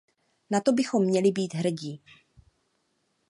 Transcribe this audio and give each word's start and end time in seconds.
Na 0.49 0.61
to 0.61 0.71
bychom 0.73 1.05
měli 1.05 1.31
být 1.31 1.53
hrdí. 1.53 2.01